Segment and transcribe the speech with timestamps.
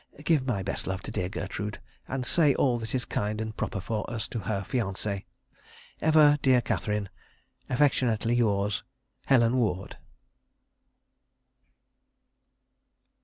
[0.23, 3.79] Give my best love to dear Gertrude, and say all that is kind and proper
[3.79, 5.25] for us to her fiancée.
[6.01, 7.07] Ever, dear Catherine,
[7.69, 8.81] "Affectionately yours,
[9.27, 9.97] "HELEN WARD."